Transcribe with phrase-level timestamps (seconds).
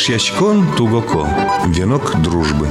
[0.00, 1.28] Ишьячкон тугоко.
[1.66, 2.66] Венок дружбы.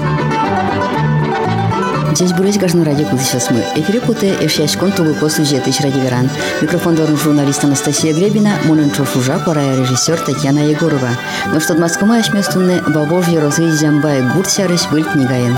[2.16, 3.64] Здесь бурыч гажну радио кудышас мы.
[3.76, 6.28] Эфире куте эшяшкон тугуко сюжеты радиверан.
[6.60, 11.12] Микрофон журналист Анастасия Гребина, Муненчо Шужа, пора режиссер Татьяна Егорова.
[11.54, 15.56] Но что Москва ашместунны бабов ерозы зямбай гуртсярыш был книгаен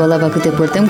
[0.00, 0.86] туалава кыте портем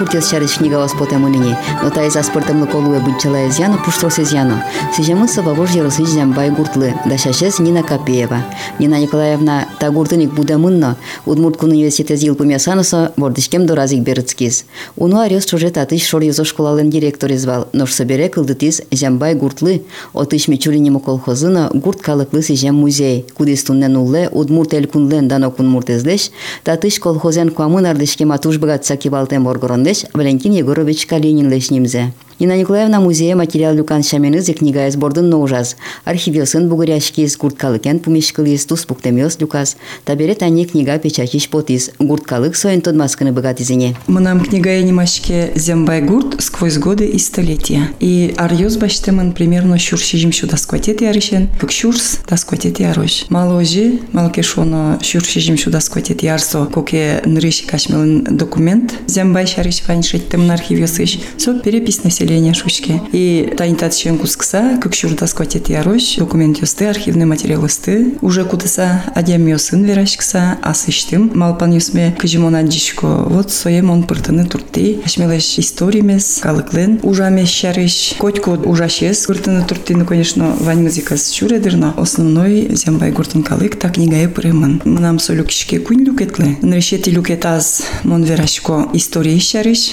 [0.79, 4.63] вас потем улине, но та из аспортем луколуе будчала зяну пуштросе зяну.
[4.97, 8.45] Сижемы сабавож ярысы бай гуртлы, да шашес Нина Капеева.
[8.79, 14.67] Нина Николаевна та гуртыник будамынно, удмурткун университет зил пумясануса бордышкем доразик берыцкиз.
[14.97, 20.49] Уну арес чуже татыш шор юзо школален директор извал, но собере кылдытиз зямбай гуртлы, отыш
[20.49, 26.31] мичулинимо колхозына гурт калыклы сижем музей, кудистуннен улле удмурт элкунлен дано кунмуртезлеш,
[26.63, 32.13] татыш колхозен куамын ардышке матуш богатца Кибалтем Боргорондеш Валентин Егорович Калинин лешнимзе.
[32.41, 35.77] Нина Николаевна музея материал люкан шаменызе книга из бордын ноужаз.
[36.07, 39.77] Архивёсын бугуряшки из гурткалыкен пумешкылыз тус пуктемёс люкас.
[40.07, 41.91] Табере тани книга печатиш потис.
[41.99, 43.95] Гурткалык соен тодмасканы богатизине.
[44.07, 47.91] Мнам книга я немашке зембай гурт сквозь годы и столетия.
[48.01, 53.27] И арьёз баштемын примерно щуршижим сюда скватет ярышен, как щурс да скватет ярош.
[53.29, 58.95] Маложи, малкешоно щуршижим сюда скватет ярсо, коке нрыши кашмелын документ.
[59.07, 61.19] Зембай шарыш фаншеттем архивёсыш.
[61.37, 63.01] Со перепись населения населения Шучки.
[63.13, 69.03] И танитат чем кускса, как шурда скватит ярош, документ юсты, архивный материал юсты, уже кудаса
[69.15, 76.41] адем юсын верашкса, асыштым, малпан юсме кыжимон аджишко, вот соем он пыртыны турты, ашмелеш историемес,
[76.43, 83.43] калыклен, ужамес шарыш, котько ужашес, пыртыны турты, ну, конечно, вань музыкас шуредерно, основной зембай гуртын
[83.43, 84.83] калык, так книга пырымын.
[84.85, 89.41] Нам солюкишке кунь люкетле, нрешети люкетаз мон верашко истории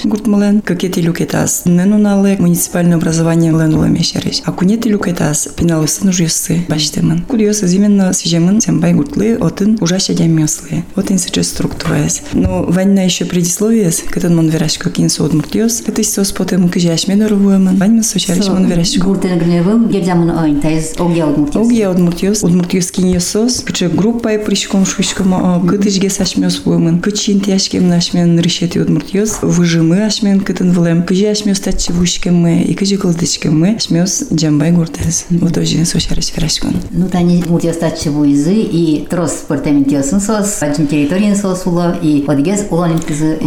[0.04, 4.42] гуртмален, какети люкетаз ненуналы, лек муниципальное образование ленула мешереш.
[4.44, 7.22] А кунети люкетас пиналысын ужюсы баштемын.
[7.22, 10.84] Курьез именно свежемын сембай гуртлы отын ужаще дямёслы.
[10.94, 12.22] Вот ин сейчас структураясь.
[12.32, 15.82] Но ванна еще предисловие, когда мон верашко кин сод муртьёс.
[15.86, 17.76] Это все спотем кыжаш мен урвуемын.
[17.76, 19.04] Ванна сочариш мон верашко.
[19.04, 21.66] Гуртен гневым, гердямын ойн, тайз огья удмуртьёс.
[21.66, 22.42] Огья удмуртьёс.
[22.42, 23.60] Удмуртьёс кин ёсос.
[23.60, 27.00] Кычы группа и пришком шушком кытыжге сашмёс буемын.
[27.00, 29.38] Кычин тяшкем нашмен решети удмуртьёс.
[29.42, 31.02] Выжимы ашмен кытын влем.
[31.02, 35.26] Кыжи ашмёс тачы ушкемме эки мы, ишмеус жамбай гуртес.
[35.30, 41.66] Вот ожин сошарыш ферашкун ну тани муртиостатчы буйзы и трос спортаментиосын сос ажин территориян сос
[41.66, 43.38] уло и одгез уланин кызы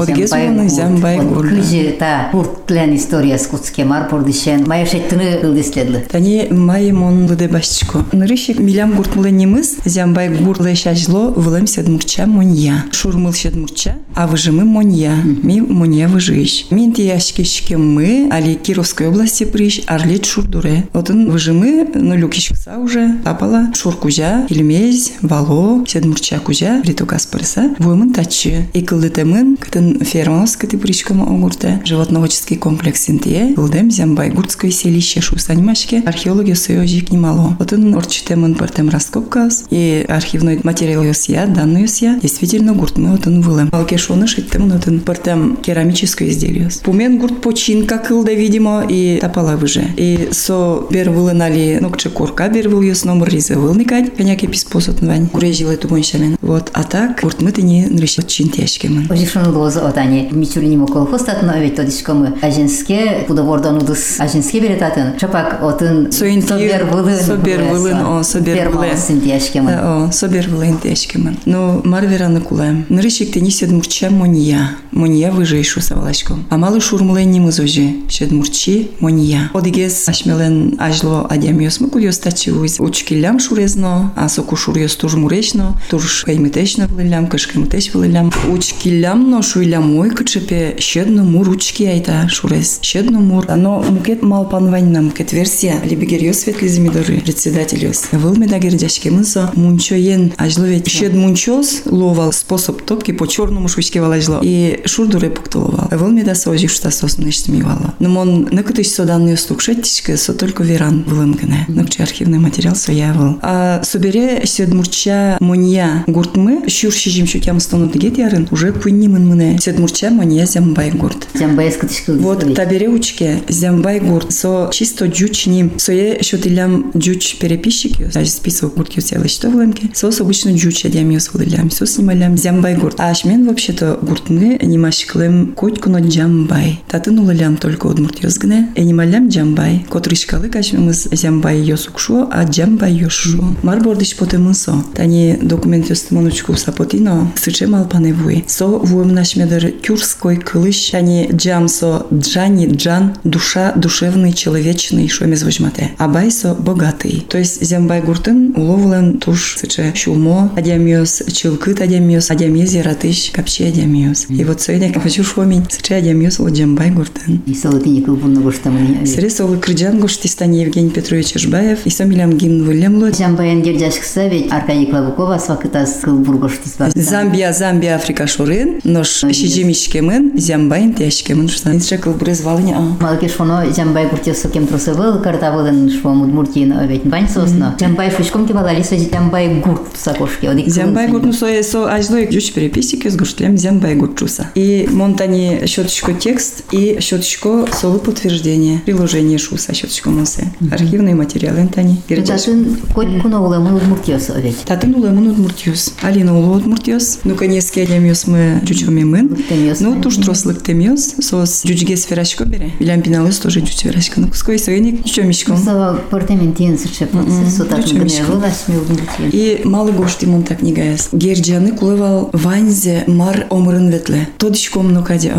[0.76, 1.50] жамбай гурт.
[1.50, 8.06] кыжы та гурт тлен история куцке мар пордышен маяшеттыны кылдыследлы тани маем он лыде башчко
[8.12, 12.86] нырышик милям гуртмулы немыз зямбай гурлы шажло вылым седмурча монья.
[12.92, 15.16] Шурмыл седмурча а выжимы монья.
[15.24, 20.88] Ми монья выжыш мин тияшкешке мы али Кировской области приш Арлит Шурдуре.
[20.94, 28.14] Вот он выжимы, ну люкишкса уже, тапала Шуркузя, Ильмез, Вало, Седмурча Кузя, Ритукас Пырса, Воймын
[28.14, 28.70] Тачи.
[28.74, 36.04] И кылдытемын, кытын фермалс кыты пришкама огурта, животноводческий комплекс Синтие, Кылдем Зямбай, Гурцкое селище Шусанимашке,
[36.06, 37.56] археология союзик немало.
[37.60, 43.28] Вот он орчитемын портем раскопкас, и архивной материал юсия, данные юсия, действительно гурт мы вот
[43.28, 43.70] он вылем.
[43.72, 46.70] Алкешоны шиттем, вот он портем керамическое изделие.
[46.84, 49.84] Пумен гурт починка кылда видимо, и тапала выже.
[49.98, 54.64] И со бер вылынали, ну, кче корка бер выл юс номер ризы вылникать, коняк епис
[54.66, 56.38] посот вань, курежил эту гоншамен.
[56.42, 59.08] Вот, а так, курт мы ты не нрышит чин тяжкемен.
[59.10, 65.60] Ожишон лозы отани, мичулинимо колхоз татын, овет тодишко мы ажинске, пудовордан удыс ажинске беретатын, чапак
[65.62, 67.20] отын собер вылын.
[67.20, 68.90] Собер вылын, о, собер вылын.
[68.90, 69.80] Фермалсын тяжкемен.
[69.80, 71.38] О, собер вылын тяжкемен.
[71.46, 72.86] Ну, марвераны кулаем.
[72.90, 74.72] Нрышик ты не сед мурча мония.
[74.92, 76.46] Мония выже ишу савалашком.
[76.50, 77.96] А малы шурмлен не мызожи.
[78.10, 79.52] Шед мурчи мония.
[79.54, 82.80] Одигес ашмелен ажло адямиос мукуйос тачивуз.
[82.80, 88.32] Учкилям шурезно, а соку шурьос туж муречно, туж каймитечно влилям, кышкаймитеч влилям.
[88.50, 92.80] Учкилям но шуйлям мой кычепе щедно мур учки айта шурез.
[92.82, 93.46] Щедно мур.
[93.56, 95.76] Но мукет мал панваньна мукет версия.
[95.84, 97.22] Либегерьос светлизмидоры.
[97.22, 98.10] Председательос.
[98.12, 100.88] Выл медагер дяшкемынсо мунчоен ажловет.
[100.88, 104.40] Щед мунчос ловал способ топки по черному шучке валажло.
[104.42, 105.88] И шурдуре пуктоловал.
[105.92, 107.94] Выл медасо ожившта соснышными вала.
[108.00, 111.66] Но он Накытыш соданный стукшеттичка, со только веран вылынгане.
[111.68, 113.40] Накчи архивный материал соявыл.
[113.42, 119.58] А собере седмурча мония гуртмы, щурши жимшу кям стану дегет ярын, уже пуннимын мыне.
[119.60, 121.28] Седмурча мония зямбай гурт.
[121.34, 122.18] Зямбай скатышкыл.
[122.18, 124.32] Вот табере учке зямбай гурт.
[124.32, 125.72] Со чисто джуч ним.
[125.78, 129.90] Сое шотилям джуч переписчики, даже списывал гурт юсела что влымке.
[129.94, 131.72] Сос обычно джуч адям юсвылилям.
[131.72, 133.00] Сос снималям зямбай гурт.
[133.00, 136.80] А ашмен вообще-то гуртмы немашклым котькуно джамбай.
[136.88, 143.56] Татын улалям только удмурт удмуртиозгне, энималям джамбай, котрышкалы качмемыз зямбай йосукшо, а джамбай йошшо.
[143.64, 148.44] Мар бордиш потемынсо, тани документ ёстымонучку сапотино, сыче малпаневуи.
[148.48, 155.92] Со вуем нашмедер кюрской кылыш, тани джамсо джани джан, душа, душевный, человечный, шомез возьмате.
[155.98, 157.26] Абай со богатый.
[157.30, 164.28] То есть зямбай гуртын уловлен туш сыче шулмо, адямиос, чилкыт адямиос, адямиез яратыш, капчи адямиос.
[164.30, 167.42] И вот сегодня хочу шомень, сыче адямиос ол джамбай гуртын.
[167.46, 167.54] И
[168.02, 169.06] салатини кылбунны гоштамын.
[169.06, 173.14] Сресол Крыджан Гоштистани Евгений Петрович Ижбаев и Сомилям Гимн Вильямло.
[173.14, 176.90] Жамбаян дердяшкса ведь Аркадий Клавукова свакытас кылбур гоштиспа.
[176.96, 182.80] Замбия, Замбия, Африка Шурын, нош Шижимишкемын, Зямбайн Тяшкемын, что инше кылбуры звалыня.
[183.00, 187.76] Малки шоно Жамбай гуртесо кем трусывыл, картавылын швом удмуртин ведь бань сосно.
[187.80, 190.50] Жамбай фишком кивалалиса Жамбай гурт сакошки.
[190.68, 194.48] Зямбай гурт ну сое со ажлой жуч переписики с гуртлем Зямбай гуртчуса.
[194.56, 198.80] И монтани счеточко текст и счеточко солы подтверждение.
[198.86, 200.52] Приложение шуса счеточко монсе.
[200.72, 201.98] Архивные материалы тани.
[202.08, 204.64] Татын кот куно уламы удмуртесо ведь.
[204.66, 205.94] Татын улемын удмуртиус.
[206.02, 207.20] Алина улы удмуртиус.
[207.24, 209.36] Ну, конечно, демиус мы чучоми мын.
[209.50, 209.80] Темиос.
[209.82, 211.16] Ну, туш трослык темиус.
[211.20, 212.72] Сос жучге сферашко бере.
[212.80, 214.22] Билям пиналыс тоже жуч сферашко.
[214.22, 215.58] Ну, куской сойник чучомишком.
[215.58, 218.34] Сава портаментин сыче процесс сотатын Ничего, гне ничего.
[218.34, 219.30] вылась ми удмуртин.
[219.32, 221.10] И малы гошти мон так нигаяс.
[221.12, 224.30] Герджаны кулывал ванзе мар омрын ветле.
[224.38, 225.32] Тодичком нокади,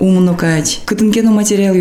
[0.00, 0.78] ум нокади.
[0.84, 1.30] Кытынкено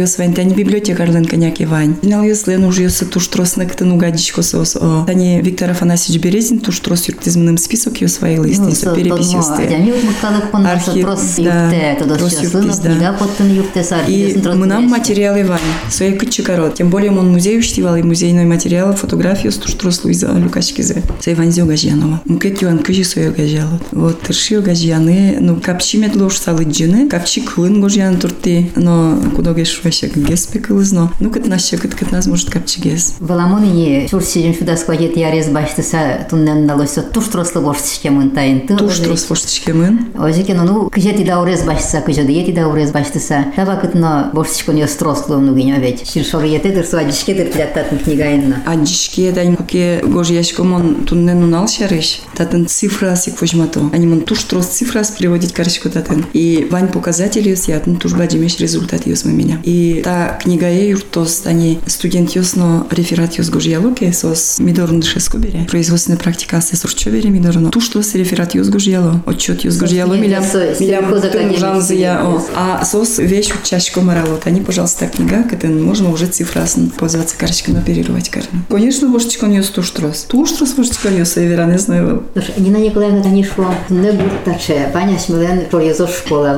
[0.04, 1.96] материал ёс вань, тани библиотекарлен коняки вань.
[1.96, 2.78] Пинал ёс лен уж
[3.12, 4.76] туш трос на кытын угадичко сос.
[4.76, 5.06] о.
[5.06, 9.64] Тани Виктор Афанасьевич Березин туш трос юртизмным список ёс вайлы истин, перепись ёсты.
[9.64, 11.96] Адями удмурталык понаса Архив, трос да.
[12.00, 14.02] Тодос трос юктис, да.
[14.08, 15.60] И мы нам материалы Вань,
[15.90, 16.76] свои кычыкарот.
[16.76, 21.04] Тем более он музей уштивал, и музейный материал, фотографию туш Луиза Люкачкизе.
[21.20, 22.22] Сей Ванзио Газьянова.
[22.26, 23.80] Мукет Юан Кыжи свое газяло.
[23.92, 29.83] Вот тершио Газьяны, ну капчи медлош салы джины, капчи клын Гожьян турти, но куда геш
[29.84, 31.12] вообще геспе кылызно.
[31.20, 33.16] Ну кыт наше, кыт кыт нас может капчи гес.
[33.20, 38.68] Валамонине чур сижим сюда складет ярез баштыса туннен налосо туш трослы боштышке мынтайын.
[38.68, 40.14] Ты Туш трос воштичкемын.
[40.18, 43.46] Озеке ну кыжети да урез баштыса кыжады ети да урез баштыса.
[43.56, 46.10] Таба кытно боштышко не строслы ну гинё ведь.
[46.10, 48.64] Ширшор етедер свадишкедер тляттатын книгайынна.
[48.66, 52.22] А дишке дань коке гожи яшкомон туннен унал шарыш.
[52.36, 53.90] Татын цифра сик возьмато.
[53.94, 56.26] Они мон туш трос цифра приводить карышко татын.
[56.34, 59.60] И вань показатель юс ятын туш бадимеш результат юс мы меня.
[59.64, 59.73] И
[60.04, 65.68] та книга е юртос они студент юсно реферат юс гожи ялоке сос мидорн дышеско бере.
[65.70, 67.70] Производственная практика асессор чо бере мидорно.
[67.72, 69.22] Туш трос реферат юс гожи яло.
[69.26, 70.44] Отчет юс гожи яло милям.
[70.80, 72.26] Милям ужанзы я.
[72.56, 74.46] А сос вещь чашко моралот.
[74.46, 78.64] Они, пожалуйста, книга, кытын можно уже цифрасын пользоваться карышками оперировать карны.
[78.70, 80.26] Конечно, вошечкон юс туш трос.
[80.28, 82.24] Туш трос вошечкон юс, я верно не знаю.
[82.58, 86.54] Нина Николаевна танишко не гуртаче, паня шмелен шорьезо школа,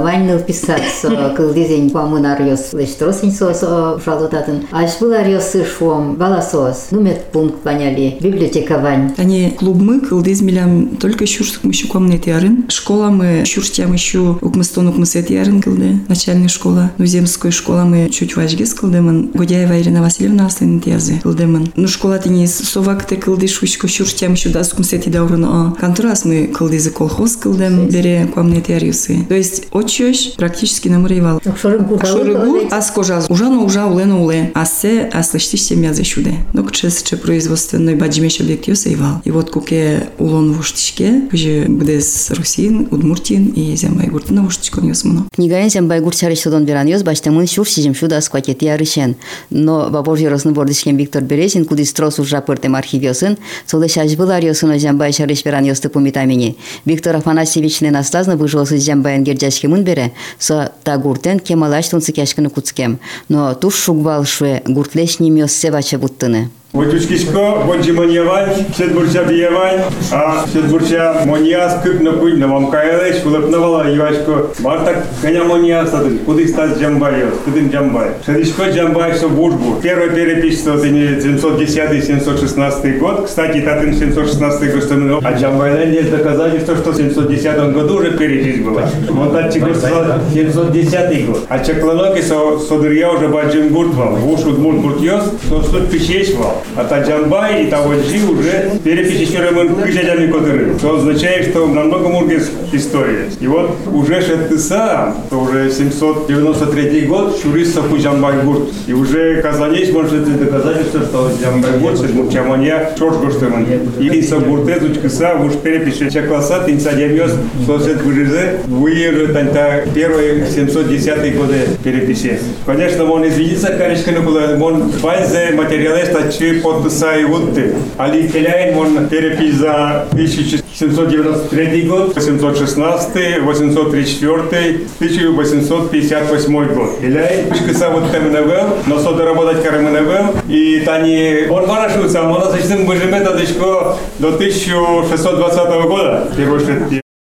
[0.47, 3.59] писаться, кыл дизень памын арьос, лишь тросень сос
[4.03, 4.65] шалотатын.
[4.71, 9.13] Аж был арьос швом, баласос, нумет пункт паняли, библиотека вань.
[9.17, 12.65] Они клуб мы, кылдыз милям только щурсук мы щу комнате ярын.
[12.67, 15.99] Школа мы щурстям еще укмыстон укмысет ярын кылды.
[16.07, 16.91] Начальная школа.
[16.97, 19.31] Ну, земская школа мы чуть важгес кылдымын.
[19.35, 21.73] Годяева Ирина Васильевна аслын тязы кылдымын.
[21.75, 25.45] Ну, школа тени совак те кылды шучко щурстям еще да укмысет и даурын.
[25.45, 29.25] А контрас мы кылдызы колхоз кылдым бере комнате ярюсы.
[29.27, 31.39] То есть очёш практически намрывал.
[31.61, 36.34] Шорыгу, Шурыгу, а скожа, ужано ужа улено уле, а се, а слышишь семья за щуде.
[36.52, 39.20] Но к чес, че производственной баджимеш объект юсейвал.
[39.24, 44.46] И вот куке улон в уштичке, кже буде с Русин, Удмуртин и земай гуртина в
[44.46, 45.26] уштичкон юсмано.
[45.34, 49.16] Книгаен сен байгур чарыш содон беран ёс баштамын шур сижим шуда скватети ярышен.
[49.50, 53.36] Но бабор жиросны бордышкен Виктор Березин, куди строс уж рапортем архив ёсын,
[53.66, 56.56] солы шаш был арьосын о жамбай чарыш беран ёсты помитамини.
[56.84, 62.50] Виктор Афанасьевич не наслазно выжился жамбайен герджашки мын бере, со та гуртен кемалаш тунцы кяшкыны
[62.85, 62.99] куцкем.
[63.29, 66.49] Но туш шугбал шве гуртлеш ним ёс севача буттыны.
[66.75, 69.79] Войчучкишко, бончи маньявань, сет бурча биявань,
[70.11, 75.89] а сет бурча моньяс, кык на куй, на вам каялеш, улепнавала юачко, мартак коня моньяс,
[76.25, 77.13] куды стать джамбай,
[77.45, 78.09] кудым джамбай.
[78.25, 79.77] Шадишко джамбай, что буржбу.
[79.81, 86.11] Первая перепись, это не 710-716 год, кстати, татын 716 год, что мы, а джамбай есть
[86.11, 88.81] доказательство, что в 710 году уже перепись была.
[89.11, 91.45] Вот так чего 710 год.
[91.47, 96.64] А чекланоки, со содырья уже баджим буртвал, вуш удмурт буртьёс, то что пищечвал.
[96.75, 100.77] А та Джамбай и Таваджи уже перепечечерем кыжадями которые.
[100.77, 103.29] Что означает, что намного мургес история.
[103.39, 108.69] И вот уже Шеттыса, то уже 793 год, Шуриса Джамбай Гурт.
[108.87, 113.65] И уже Казанец может это доказательство, что Джамбай Гурт, это Мурчамания, Шорш Гоштеман.
[113.99, 117.31] И Сабуртез, Учкыса, уж перепечеча класса, Тинца Демьёс,
[117.65, 122.39] Сосед выезжает Танта первые 710 годы переписи.
[122.65, 127.73] Конечно, он извинится, конечно, но он базе материалиста, чи подписа и вудты.
[127.97, 136.99] Али Келяин, он перепись за 1793 год, 816, 834, 1858 год.
[136.99, 142.85] Келяин, пишкаса вот Каменевел, но сода работать Каменевел, и тани, он хорошо, а он зачем
[142.85, 146.59] выжимет до 1620 года, первый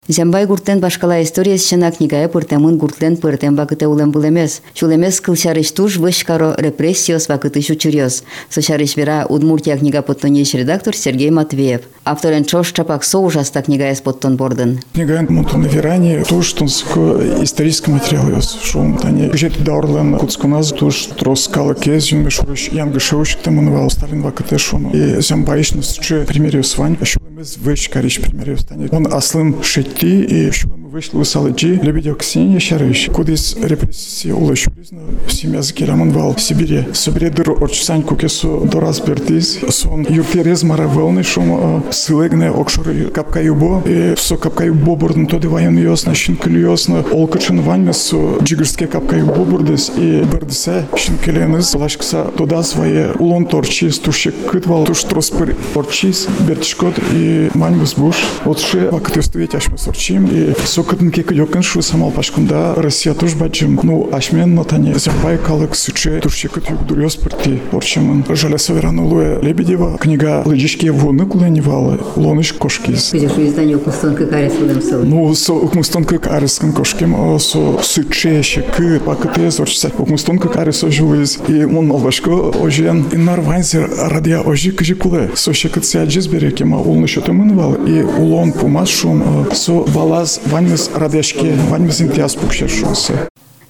[0.10, 4.64] Зямбай гурттен башкала историяс чына книгая пыртемын гуртлен пыртем вакыты улем был эмес.
[4.74, 8.24] Чул эмес кылчарыш туш вышкаро репрессиос вакыты шучурьос.
[8.50, 11.82] Сочарыш вера Удмуртия книга подтонеш редактор Сергей Матвеев.
[12.06, 14.80] Авторен чош чапак со ужаста книга из подтон борден.
[14.94, 18.58] Книга монту на веране то, что исторический материал ёс.
[18.64, 24.24] Шо тани жет даурлен куцкуназ туш трос кала кез юнга шурыш янга шоуш темунвал сталин
[24.24, 24.90] вакыты шону.
[24.92, 26.98] И зямбайшнус че примерю свань.
[27.40, 28.94] Эмес вышкарыш примерю станет.
[28.94, 34.35] Он аслым шет ти і що ми вийшли у Салиджі, Лебедєв Ксенія Шариш, кудись репресії
[34.35, 34.99] Ола Шурізна,
[35.29, 41.83] сім'я з Кіраманвал, Сибірі, Собірі дир очсань кукесу до раз бертіз, сон юртерез маравелний, шум
[41.91, 49.45] силегне окшори капкаюбо, і со капкаюбо бурден тоді воєнний йосна, щінкелюйосна, олкачин ваньмесу, джигерське капкаюбо
[49.45, 56.95] бурдес, і бердесе щінкеленес, лашкса тода своє улон торчіз, туше китвал, туш троспер торчіз, бертішкот
[57.17, 60.78] і маньмес буш, от ще вакти стоїть аж ми сорчим, і сокытын
[61.15, 66.35] кек йокын шу самал пашкында Россия туш бачым, ну ашмен нотане зямбай калык суче туш
[66.35, 68.25] шекыт юк дурьос пырти орчымын.
[68.31, 73.13] Жаля Соверана Луя Лебедева, книга Лыджишке вуны куланивалы, лоныш кошкиз.
[73.13, 75.05] Где же издание Укмустон Кыкарис улем сыл?
[75.05, 79.91] Ну, со укмустон кык арыскын кошким, со суче шекы пакыте зорчса.
[79.99, 85.31] Укмустон кык арыс ожуиз, и он албашко ожен, и нарвайзер радия ожи кыжи куле.
[85.35, 91.56] Со шекыт сяджиз берекема улны шотымын вал, и улон пумас шум, со валаз ваньмыз радешке,
[91.70, 93.14] ваньмыз интиас пукшершусы.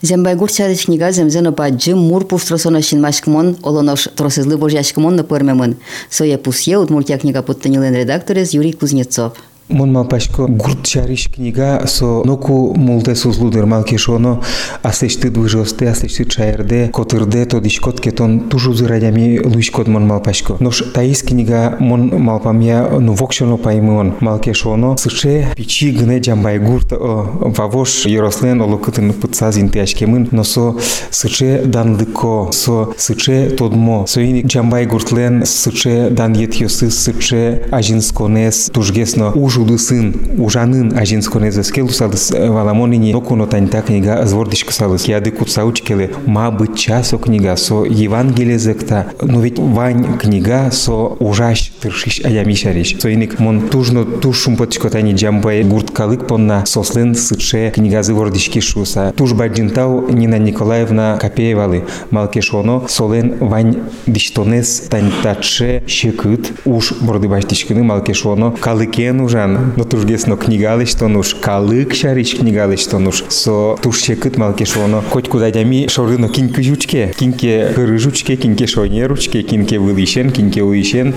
[0.02, 5.78] Зембайгур чадыш книга земзено паджы мур пустросона шинмашкмон олонош тросызлы божьяшкмон на пырмемын.
[6.10, 9.34] Соя пусье удмуртия книга подтанилен редакторез Юрий Кузнецов.
[9.70, 14.42] Мон малпашко гурт шариш книга со ноку мулте сузлудер малки шоно
[14.82, 20.58] асешты движосте асешты чайрде котырде то дишкот кетон тужу зырадями луишкот мон малпашко.
[20.60, 26.92] Нош таис книга мон малпамя ну вокшоно паймон малки шоно сыше пичи гне джамбай гурт
[26.92, 30.76] вавош Ярослен олокытын пытса зинтяшкемын но со
[31.12, 39.59] сыше данлыко со сыше тодмо соини джамбай гуртлен сыше дан етьосы сыше ажинсконес тужгесно уж
[39.60, 45.06] ужудысын ужанын ажинсконезе скелусалыс валамонине нокуно таньта книга звордишка салыс.
[45.06, 52.22] Яды кутсаучкеле ма быть часо книга со евангелезекта но ведь вань книга со ужаш тыршиш
[52.24, 58.60] аямишариш со иник мон тужно тушум потчко тани джамбай гурткалык понна сослен сыче книга звордишки
[58.60, 59.14] шуса.
[59.16, 68.52] Туж баджинтау Нина Николаевна Капеевалы малкешоно солен вань диштонес таньтаче щекыт уж борды баштишкины малкешоно
[68.52, 74.02] калыкен ужан но туж десно книгалыш то нуш калык шариш книгалыш то нуш со туж
[74.02, 80.64] щекыт малкешоно хоть куда дями шорыно киньки жучке киньке кырыжучке киньке шойнеручке киньке вылышен киньке
[80.64, 81.14] уишен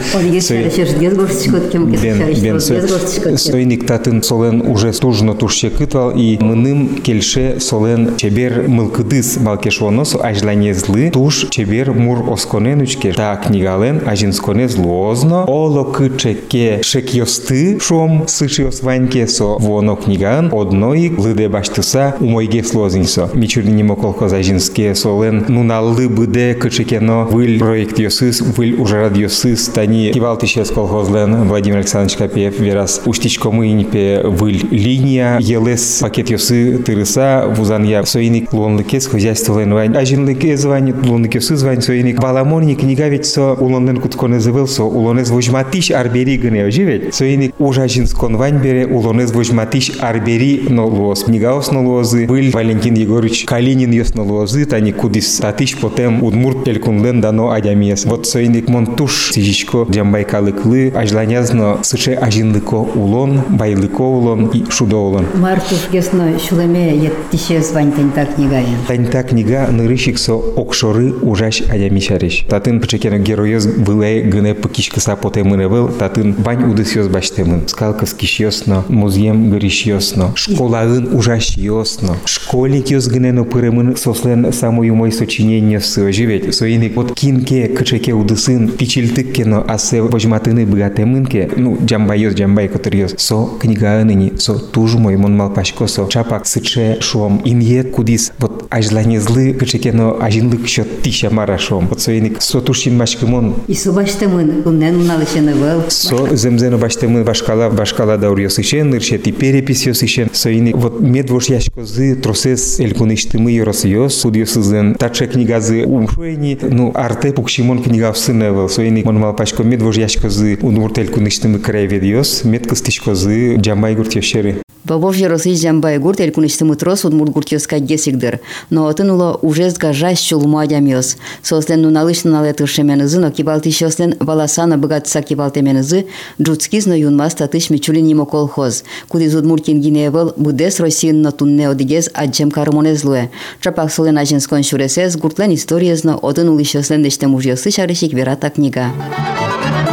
[3.37, 10.19] стойник татын солен уже стужно туж щекытвал и мыным кельше солен чебер мылкыдыс малкешоно со
[10.19, 19.27] ажланезлы туж чебер мур осконенучке та книгален ажинсконез лозно оло кычеке шекьосты шом сышиос ваньке
[19.27, 23.31] со воно книган одной лыде баштыса умойге слозинсо.
[23.35, 30.71] Мичурнимо колхоз ажинске солен нуналлы быде кычекено выль проект йосыс выль ужарад йосыс тани кивалтышес
[30.71, 38.53] колхозлен Владимир Александрович Капеев верас уштичко мыйнипе выль линия елес пакет йосы тырыса вузанья соиник
[38.53, 44.67] лонлыкес хозяйстволен вань ажинлыке звань лонлыкесы звань соиник баламони книга ведь со улонлен кутконе зывыл
[44.67, 51.25] со улонез вожматиш арбери гыне оживет соиник ужажин конвань бере улонез вожматиш арбери но лоз.
[51.25, 56.65] Книгаос но лозы, был Валентин Егорович Калинин ёс но лозы, тани кудис татиш потем удмурт
[56.65, 58.05] пелькунлен дано адямиес.
[58.05, 65.27] Вот сойник монтуш сижичко джамбай калыклы, ажланязно сыче ажинлыко улон, байлыко улон и шудо улон.
[65.35, 68.61] Мартуш гесно шулеме ет тише звань тента книга.
[68.89, 72.45] Таньта книга нырышиксо окшоры ужаш аямишариш.
[72.49, 77.69] Татын пчекена героез былай гыне пыкишкыса потемыне был, татын бань удысёс баштемын.
[77.69, 82.17] Скалкас кишьёсно, музьем гыришьёсно, школаын ужаш ёсно.
[82.25, 86.55] Школьник ёс гыне но пырымын сослен само юмой сочинение живет.
[86.55, 92.97] Соиник вот кинке кычеке удысын пичилтыкке но асе вожматыны быгатемынке, ну джамбай ёс джамбай котыр
[92.97, 93.15] ёс.
[93.17, 98.33] Со книга аныни, со туж мой мон мал пашко со чапак сыче шуам имьет кудис
[98.39, 101.53] вот ажлане злы кычеке но ажинлык счет тища мара.
[101.71, 105.85] Вот соиник со тушин машкымон И субаштемын куннен уналышыны был.
[105.89, 112.79] Со земзено баштемы башкала башкала да урьосышен, иршети перепись йосышен, соини вот медвош ящкозы тросес
[112.79, 119.97] элькуныштымы йоросыйос, судьосызын, таче книгазы умшуэни, ну арте пукшимон книга всынэвыл, соини мон малпачко медвош
[119.97, 124.63] ящкозы унуртелькуныштымы краеведиос, меткыстышкозы джамай гуртьешеры.
[124.82, 124.82] йошери.
[124.88, 128.40] Бабов жеросы жамбай гурт элькунышты мытрос удмурт гурт ёска гесигдер.
[128.70, 131.18] Но отын уло уже сгажась чулму адямёс.
[131.44, 136.08] Сослен нуналыш налетыр шеменызы, но кибалти шослен валасана богатца кибалтеменызы,
[136.42, 138.86] джуцкизно юнмас татыш мичулин нимо колхоз.
[139.10, 143.30] Кудиз удмуртин гинеевел будес Россиин на тунне одигез аджем кармонезлуе.
[143.60, 148.86] Чапак солен аженскон шуресез гуртлен историезно отын ули шослен деште мужьосы шарышик верата книга.
[148.88, 149.91] Тиклсиды эшяшкон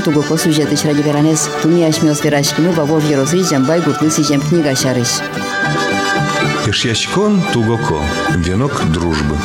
[0.00, 1.48] Тугоко сюжеты шраги веранес.
[1.62, 5.20] Туни ашмёс верашкины бабов еросы жамбай гуртлы сижем книга шарыш.
[6.66, 8.00] Ишьячкон Тугоко.
[8.36, 9.36] Венок дружбы.